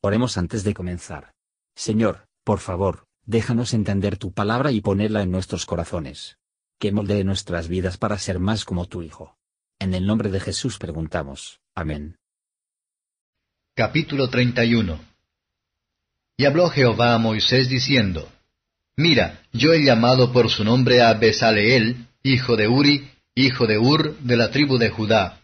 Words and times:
Oremos 0.00 0.38
antes 0.38 0.62
de 0.62 0.74
comenzar. 0.74 1.32
Señor, 1.74 2.28
por 2.44 2.60
favor, 2.60 3.06
déjanos 3.26 3.74
entender 3.74 4.16
tu 4.16 4.32
palabra 4.32 4.70
y 4.70 4.80
ponerla 4.80 5.22
en 5.22 5.32
nuestros 5.32 5.66
corazones. 5.66 6.38
Que 6.78 6.92
moldee 6.92 7.24
nuestras 7.24 7.66
vidas 7.66 7.98
para 7.98 8.16
ser 8.18 8.38
más 8.38 8.64
como 8.64 8.86
tu 8.86 9.02
Hijo. 9.02 9.36
En 9.80 9.94
el 9.94 10.06
nombre 10.06 10.30
de 10.30 10.38
Jesús 10.38 10.78
preguntamos. 10.78 11.60
Amén. 11.74 12.16
Capítulo 13.74 14.28
31 14.28 15.00
Y 16.36 16.44
habló 16.44 16.68
Jehová 16.70 17.14
a 17.14 17.18
Moisés 17.18 17.68
diciendo, 17.68 18.28
Mira, 18.96 19.42
yo 19.52 19.72
he 19.72 19.84
llamado 19.84 20.32
por 20.32 20.50
su 20.50 20.64
nombre 20.64 21.02
a 21.02 21.14
Besaleel, 21.14 22.06
hijo 22.22 22.56
de 22.56 22.68
Uri, 22.68 23.10
hijo 23.34 23.66
de 23.66 23.78
Ur, 23.78 24.16
de 24.18 24.36
la 24.36 24.50
tribu 24.50 24.78
de 24.78 24.90
Judá, 24.90 25.40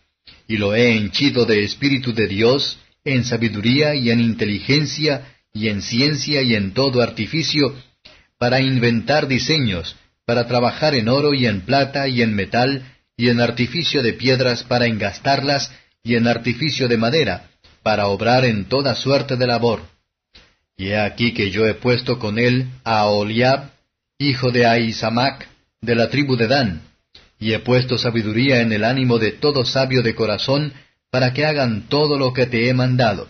y 0.49 0.57
lo 0.57 0.75
he 0.75 0.97
henchido 0.97 1.45
de 1.45 1.63
espíritu 1.63 2.13
de 2.13 2.27
Dios, 2.27 2.79
en 3.05 3.25
sabiduría 3.25 3.95
y 3.95 4.11
en 4.11 4.21
inteligencia 4.21 5.35
y 5.53 5.69
en 5.69 5.83
ciencia 5.83 6.43
y 6.43 6.55
en 6.55 6.73
todo 6.75 7.01
artificio, 7.03 7.77
para 8.39 8.61
inventar 8.61 9.29
diseños, 9.29 9.97
para 10.25 10.47
trabajar 10.47 10.95
en 10.95 11.09
oro 11.09 11.33
y 11.33 11.47
en 11.47 11.61
plata 11.61 12.09
y 12.09 12.23
en 12.23 12.35
metal, 12.35 12.85
y 13.17 13.29
en 13.29 13.41
artificio 13.41 14.03
de 14.03 14.15
piedras 14.15 14.65
para 14.65 14.87
engastarlas, 14.87 15.73
y 16.03 16.17
en 16.17 16.27
artificio 16.27 16.89
de 16.89 16.99
madera, 16.99 17.51
para 17.83 18.09
obrar 18.09 18.45
en 18.45 18.65
toda 18.65 18.95
suerte 18.95 19.37
de 19.37 19.47
labor. 19.47 19.83
Y 20.77 20.89
he 20.89 20.99
aquí 20.99 21.33
que 21.33 21.51
yo 21.51 21.67
he 21.67 21.75
puesto 21.75 22.19
con 22.19 22.39
él 22.39 22.67
a 22.83 23.07
Oliab, 23.07 23.71
hijo 24.19 24.51
de 24.51 24.67
Ahisamac, 24.67 25.49
de 25.81 25.95
la 25.95 26.11
tribu 26.11 26.37
de 26.37 26.49
Dan, 26.49 26.83
y 27.39 27.53
he 27.53 27.61
puesto 27.61 27.97
sabiduría 27.97 28.61
en 28.61 28.73
el 28.73 28.85
ánimo 28.85 29.19
de 29.19 29.33
todo 29.33 29.65
sabio 29.65 30.03
de 30.03 30.15
corazón, 30.15 30.73
para 31.15 31.33
que 31.33 31.47
hagan 31.47 31.89
todo 31.89 32.19
lo 32.19 32.33
que 32.33 32.47
te 32.47 32.69
he 32.69 32.75
mandado. 32.75 33.29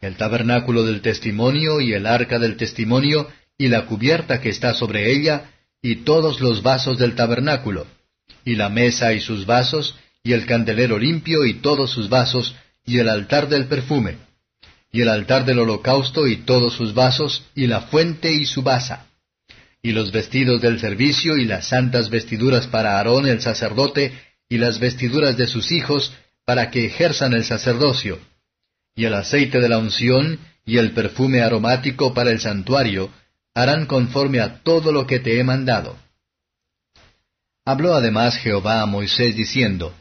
El 0.00 0.16
tabernáculo 0.16 0.82
del 0.82 1.00
testimonio 1.00 1.80
y 1.80 1.92
el 1.92 2.06
arca 2.06 2.40
del 2.40 2.56
testimonio 2.56 3.28
y 3.56 3.68
la 3.68 3.86
cubierta 3.86 4.40
que 4.40 4.48
está 4.48 4.74
sobre 4.74 5.12
ella, 5.12 5.52
y 5.80 6.02
todos 6.02 6.40
los 6.40 6.64
vasos 6.64 6.98
del 6.98 7.14
tabernáculo, 7.14 7.86
y 8.44 8.56
la 8.56 8.68
mesa 8.68 9.12
y 9.12 9.20
sus 9.20 9.46
vasos, 9.46 9.94
y 10.24 10.32
el 10.32 10.44
candelero 10.44 10.98
limpio 10.98 11.44
y 11.44 11.60
todos 11.60 11.92
sus 11.92 12.08
vasos, 12.08 12.56
y 12.84 12.98
el 12.98 13.08
altar 13.08 13.48
del 13.48 13.66
perfume, 13.66 14.16
y 14.90 15.02
el 15.02 15.08
altar 15.08 15.44
del 15.44 15.60
holocausto 15.60 16.26
y 16.26 16.38
todos 16.38 16.74
sus 16.74 16.94
vasos, 16.94 17.44
y 17.54 17.68
la 17.68 17.82
fuente 17.82 18.32
y 18.32 18.44
su 18.44 18.62
basa, 18.62 19.06
y 19.82 19.92
los 19.92 20.10
vestidos 20.10 20.60
del 20.60 20.80
servicio 20.80 21.36
y 21.36 21.44
las 21.44 21.68
santas 21.68 22.10
vestiduras 22.10 22.66
para 22.66 22.98
Aarón 22.98 23.28
el 23.28 23.40
sacerdote, 23.40 24.18
y 24.48 24.58
las 24.58 24.80
vestiduras 24.80 25.36
de 25.36 25.46
sus 25.46 25.70
hijos, 25.70 26.12
para 26.48 26.70
que 26.70 26.86
ejerzan 26.86 27.34
el 27.34 27.44
sacerdocio, 27.44 28.18
y 28.96 29.04
el 29.04 29.12
aceite 29.12 29.60
de 29.60 29.68
la 29.68 29.76
unción 29.76 30.40
y 30.64 30.78
el 30.78 30.92
perfume 30.92 31.42
aromático 31.42 32.14
para 32.14 32.30
el 32.30 32.40
santuario, 32.40 33.10
harán 33.54 33.84
conforme 33.84 34.40
a 34.40 34.62
todo 34.62 34.90
lo 34.90 35.06
que 35.06 35.20
te 35.20 35.38
he 35.38 35.44
mandado. 35.44 35.98
Habló 37.66 37.92
además 37.92 38.38
Jehová 38.38 38.80
a 38.80 38.86
Moisés 38.86 39.36
diciendo, 39.36 39.92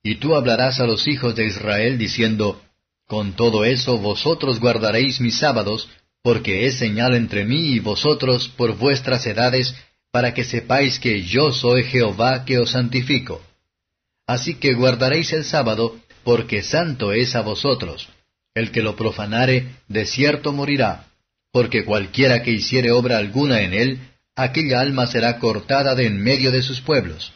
Y 0.00 0.20
tú 0.20 0.36
hablarás 0.36 0.78
a 0.78 0.86
los 0.86 1.08
hijos 1.08 1.34
de 1.34 1.46
Israel 1.46 1.98
diciendo, 1.98 2.62
Con 3.08 3.32
todo 3.32 3.64
eso 3.64 3.98
vosotros 3.98 4.60
guardaréis 4.60 5.20
mis 5.20 5.36
sábados, 5.36 5.88
porque 6.22 6.66
es 6.66 6.78
señal 6.78 7.16
entre 7.16 7.44
mí 7.44 7.72
y 7.72 7.80
vosotros 7.80 8.46
por 8.56 8.76
vuestras 8.76 9.26
edades, 9.26 9.74
para 10.12 10.32
que 10.32 10.44
sepáis 10.44 11.00
que 11.00 11.22
yo 11.24 11.52
soy 11.52 11.82
Jehová 11.82 12.44
que 12.44 12.60
os 12.60 12.70
santifico. 12.70 13.42
Así 14.28 14.56
que 14.56 14.74
guardaréis 14.74 15.32
el 15.32 15.44
sábado, 15.44 15.98
porque 16.22 16.62
santo 16.62 17.12
es 17.12 17.34
a 17.34 17.40
vosotros. 17.40 18.10
El 18.54 18.70
que 18.70 18.82
lo 18.82 18.94
profanare, 18.94 19.76
de 19.88 20.04
cierto 20.04 20.52
morirá, 20.52 21.06
porque 21.50 21.86
cualquiera 21.86 22.42
que 22.42 22.50
hiciere 22.50 22.90
obra 22.92 23.16
alguna 23.16 23.62
en 23.62 23.72
él, 23.72 23.98
aquella 24.36 24.80
alma 24.80 25.06
será 25.06 25.38
cortada 25.38 25.94
de 25.94 26.06
en 26.06 26.22
medio 26.22 26.50
de 26.50 26.60
sus 26.60 26.82
pueblos. 26.82 27.32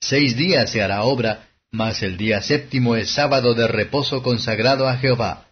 Seis 0.00 0.36
días 0.36 0.72
se 0.72 0.82
hará 0.82 1.04
obra, 1.04 1.46
mas 1.70 2.02
el 2.02 2.16
día 2.16 2.42
séptimo 2.42 2.96
es 2.96 3.10
sábado 3.10 3.54
de 3.54 3.68
reposo 3.68 4.20
consagrado 4.20 4.88
a 4.88 4.96
Jehová. 4.96 5.46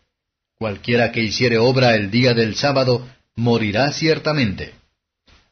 Cualquiera 0.58 1.12
que 1.12 1.22
hiciere 1.22 1.58
obra 1.58 1.94
el 1.94 2.10
día 2.10 2.34
del 2.34 2.56
sábado, 2.56 3.06
morirá 3.36 3.92
ciertamente. 3.92 4.74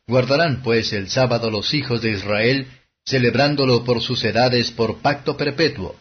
Guardarán 0.08 0.60
pues 0.64 0.92
el 0.92 1.08
sábado 1.08 1.52
los 1.52 1.72
hijos 1.72 2.02
de 2.02 2.10
Israel, 2.10 2.66
celebrándolo 3.04 3.84
por 3.84 4.00
sus 4.00 4.24
edades 4.24 4.70
por 4.70 4.98
pacto 4.98 5.36
perpetuo. 5.36 5.96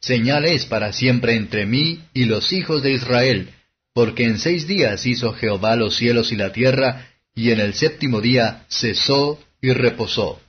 Señal 0.00 0.44
es 0.46 0.66
para 0.66 0.92
siempre 0.92 1.36
entre 1.36 1.66
mí 1.66 2.00
y 2.12 2.24
los 2.24 2.52
hijos 2.52 2.82
de 2.82 2.92
Israel, 2.92 3.50
porque 3.92 4.24
en 4.24 4.38
seis 4.38 4.66
días 4.66 5.06
hizo 5.06 5.32
Jehová 5.32 5.76
los 5.76 5.96
cielos 5.96 6.32
y 6.32 6.36
la 6.36 6.52
tierra, 6.52 7.08
y 7.34 7.50
en 7.50 7.60
el 7.60 7.74
séptimo 7.74 8.20
día 8.20 8.64
cesó 8.68 9.38
y 9.60 9.72
reposó. 9.72 10.40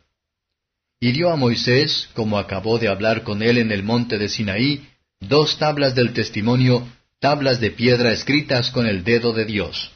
Y 1.00 1.12
dio 1.12 1.32
a 1.32 1.36
Moisés, 1.36 2.10
como 2.14 2.38
acabó 2.38 2.80
de 2.80 2.88
hablar 2.88 3.24
con 3.24 3.42
él 3.42 3.58
en 3.58 3.72
el 3.72 3.84
monte 3.84 4.18
de 4.18 4.30
Sinaí, 4.30 4.88
dos 5.20 5.58
tablas 5.58 5.96
del 5.96 6.14
testimonio, 6.14 6.88
tablas 7.20 7.60
de 7.60 7.72
piedra 7.72 8.12
escritas 8.12 8.72
con 8.72 8.86
el 8.86 9.04
dedo 9.04 9.34
de 9.34 9.46
Dios. 9.46 9.92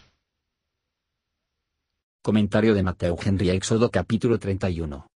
Comentario 2.21 2.73
de 2.73 2.83
Mateo 2.83 3.17
Henry 3.23 3.51
Éxodo 3.51 3.91
capítulo 3.91 4.39
31 4.39 5.07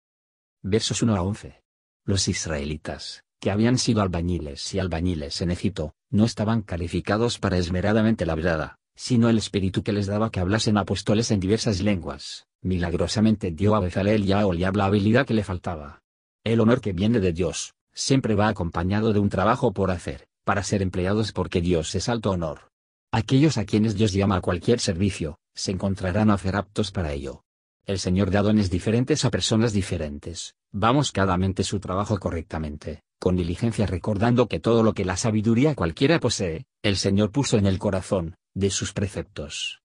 versos 0.62 1.02
1 1.02 1.16
a 1.16 1.22
11. 1.22 1.62
Los 2.06 2.28
israelitas, 2.28 3.24
que 3.40 3.52
habían 3.52 3.78
sido 3.78 4.02
albañiles 4.02 4.74
y 4.74 4.80
albañiles 4.80 5.42
en 5.42 5.52
Egipto, 5.52 5.94
no 6.10 6.26
estaban 6.26 6.62
calificados 6.62 7.40
para 7.40 7.58
esmeradamente 7.58 8.26
la 8.26 8.78
sino 8.96 9.30
el 9.30 9.38
espíritu 9.38 9.84
que 9.84 9.94
les 9.94 10.08
daba 10.08 10.30
que 10.30 10.42
hablasen 10.42 10.78
apóstoles 10.78 11.32
en 11.32 11.40
diversas 11.40 11.80
lenguas, 11.82 12.48
milagrosamente 12.62 13.52
dio 13.52 13.76
a 13.76 13.80
Bezalel 13.80 14.26
y 14.26 14.34
a 14.34 14.46
Oliab 14.46 14.76
la 14.76 14.86
habilidad 14.86 15.26
que 15.26 15.34
le 15.34 15.46
faltaba. 15.46 16.02
El 16.44 16.60
honor 16.60 16.82
que 16.82 16.92
viene 16.92 17.22
de 17.22 17.32
Dios, 17.32 17.74
siempre 17.94 18.36
va 18.36 18.50
acompañado 18.50 19.14
de 19.14 19.20
un 19.20 19.30
trabajo 19.30 19.72
por 19.72 19.92
hacer, 19.92 20.28
para 20.44 20.64
ser 20.64 20.82
empleados 20.82 21.32
porque 21.32 21.62
Dios 21.62 21.96
es 21.96 22.10
alto 22.10 22.32
honor. 22.32 22.72
Aquellos 23.14 23.58
a 23.58 23.64
quienes 23.64 23.96
Dios 23.96 24.12
llama 24.12 24.36
a 24.36 24.42
cualquier 24.42 24.82
servicio, 24.82 25.40
se 25.56 25.72
encontrarán 25.72 26.30
a 26.30 26.38
ser 26.38 26.58
aptos 26.58 26.92
para 26.92 27.14
ello. 27.14 27.44
El 27.90 27.98
Señor 27.98 28.30
da 28.30 28.44
dones 28.44 28.70
diferentes 28.70 29.26
a 29.26 29.32
personas 29.32 29.74
diferentes. 29.74 30.54
Vamos 30.72 31.12
cada 31.12 31.36
mente 31.38 31.64
su 31.64 31.80
trabajo 31.80 32.20
correctamente, 32.20 33.02
con 33.20 33.36
diligencia 33.36 33.88
recordando 33.88 34.48
que 34.48 34.60
todo 34.60 34.84
lo 34.84 34.94
que 34.94 35.06
la 35.06 35.18
sabiduría 35.18 35.74
cualquiera 35.74 36.20
posee, 36.20 36.68
el 36.84 36.98
Señor 36.98 37.32
puso 37.32 37.58
en 37.58 37.66
el 37.66 37.80
corazón, 37.80 38.36
de 38.54 38.70
sus 38.70 38.94
preceptos. 38.94 39.82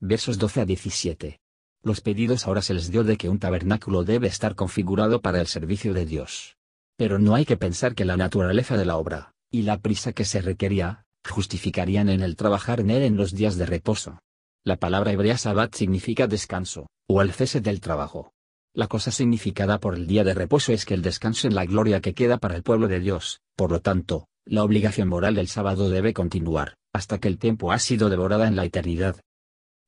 Versos 0.00 0.36
12 0.36 0.60
a 0.60 0.64
17. 0.66 1.40
Los 1.82 2.02
pedidos 2.02 2.46
ahora 2.46 2.60
se 2.60 2.74
les 2.74 2.90
dio 2.90 3.04
de 3.04 3.16
que 3.16 3.30
un 3.30 3.38
tabernáculo 3.38 4.04
debe 4.04 4.26
estar 4.26 4.54
configurado 4.54 5.22
para 5.22 5.40
el 5.40 5.46
servicio 5.46 5.94
de 5.94 6.04
Dios. 6.04 6.58
Pero 6.98 7.18
no 7.18 7.34
hay 7.34 7.46
que 7.46 7.56
pensar 7.56 7.94
que 7.94 8.04
la 8.04 8.18
naturaleza 8.18 8.76
de 8.76 8.84
la 8.84 8.98
obra, 8.98 9.32
y 9.50 9.62
la 9.62 9.78
prisa 9.78 10.12
que 10.12 10.26
se 10.26 10.42
requería, 10.42 11.06
justificarían 11.26 12.10
en 12.10 12.20
el 12.20 12.36
trabajar 12.36 12.80
en 12.80 12.90
él 12.90 13.02
en 13.02 13.16
los 13.16 13.32
días 13.32 13.56
de 13.56 13.64
reposo. 13.64 14.18
La 14.62 14.76
palabra 14.76 15.10
hebrea 15.10 15.38
sabbat 15.38 15.74
significa 15.74 16.26
descanso, 16.26 16.86
o 17.08 17.22
el 17.22 17.32
cese 17.32 17.62
del 17.62 17.80
trabajo. 17.80 18.34
La 18.74 18.88
cosa 18.88 19.10
significada 19.10 19.80
por 19.80 19.94
el 19.94 20.06
día 20.06 20.22
de 20.22 20.34
reposo 20.34 20.74
es 20.74 20.84
que 20.84 20.92
el 20.92 21.00
descanso 21.00 21.48
en 21.48 21.54
la 21.54 21.64
gloria 21.64 22.02
que 22.02 22.12
queda 22.12 22.36
para 22.36 22.56
el 22.56 22.62
pueblo 22.62 22.86
de 22.86 23.00
Dios, 23.00 23.40
por 23.56 23.70
lo 23.70 23.80
tanto, 23.80 24.26
la 24.44 24.62
obligación 24.62 25.08
moral 25.08 25.34
del 25.34 25.48
sábado 25.48 25.88
debe 25.88 26.12
continuar, 26.12 26.76
hasta 26.92 27.18
que 27.18 27.28
el 27.28 27.38
tiempo 27.38 27.72
ha 27.72 27.78
sido 27.78 28.10
devorada 28.10 28.48
en 28.48 28.54
la 28.54 28.66
eternidad. 28.66 29.18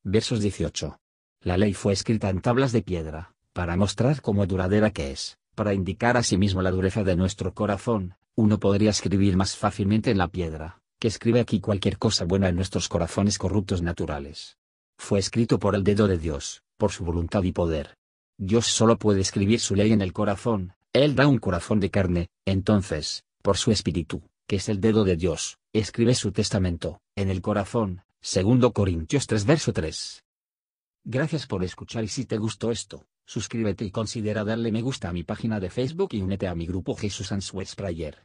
Versos 0.04 0.40
18. 0.40 0.98
La 1.42 1.58
ley 1.58 1.74
fue 1.74 1.92
escrita 1.92 2.30
en 2.30 2.40
tablas 2.40 2.72
de 2.72 2.80
piedra, 2.80 3.34
para 3.52 3.76
mostrar 3.76 4.22
cómo 4.22 4.46
duradera 4.46 4.90
que 4.90 5.10
es, 5.10 5.36
para 5.54 5.74
indicar 5.74 6.16
asimismo 6.16 6.62
la 6.62 6.70
dureza 6.70 7.04
de 7.04 7.14
nuestro 7.14 7.52
corazón, 7.52 8.14
uno 8.34 8.58
podría 8.58 8.88
escribir 8.88 9.36
más 9.36 9.54
fácilmente 9.54 10.10
en 10.10 10.16
la 10.16 10.28
piedra, 10.28 10.80
que 10.98 11.08
escribe 11.08 11.40
aquí 11.40 11.60
cualquier 11.60 11.98
cosa 11.98 12.24
buena 12.24 12.48
en 12.48 12.56
nuestros 12.56 12.88
corazones 12.88 13.36
corruptos 13.36 13.82
naturales 13.82 14.56
fue 15.02 15.18
escrito 15.18 15.58
por 15.58 15.74
el 15.74 15.82
dedo 15.82 16.06
de 16.06 16.16
Dios, 16.16 16.62
por 16.76 16.92
su 16.92 17.04
voluntad 17.04 17.42
y 17.42 17.50
poder. 17.50 17.96
Dios 18.38 18.66
solo 18.66 18.96
puede 18.96 19.20
escribir 19.20 19.58
su 19.58 19.74
ley 19.74 19.92
en 19.92 20.00
el 20.00 20.12
corazón, 20.12 20.74
Él 20.92 21.16
da 21.16 21.26
un 21.26 21.38
corazón 21.38 21.80
de 21.80 21.90
carne, 21.90 22.28
entonces, 22.46 23.24
por 23.42 23.56
su 23.56 23.72
espíritu, 23.72 24.22
que 24.46 24.56
es 24.56 24.68
el 24.68 24.80
dedo 24.80 25.02
de 25.02 25.16
Dios, 25.16 25.58
escribe 25.72 26.14
su 26.14 26.30
testamento, 26.30 27.00
en 27.16 27.30
el 27.30 27.42
corazón, 27.42 28.02
segundo 28.20 28.72
Corintios 28.72 29.26
3 29.26 29.44
verso 29.44 29.72
3. 29.72 30.22
Gracias 31.04 31.48
por 31.48 31.64
escuchar 31.64 32.04
y 32.04 32.08
si 32.08 32.24
te 32.24 32.38
gustó 32.38 32.70
esto, 32.70 33.04
suscríbete 33.26 33.84
y 33.84 33.90
considera 33.90 34.44
darle 34.44 34.70
me 34.70 34.82
gusta 34.82 35.08
a 35.08 35.12
mi 35.12 35.24
página 35.24 35.58
de 35.58 35.70
Facebook 35.70 36.10
y 36.12 36.22
únete 36.22 36.46
a 36.46 36.54
mi 36.54 36.64
grupo 36.64 36.94
Jesús 36.94 37.32
Answers 37.32 37.74
Prayer. 37.74 38.24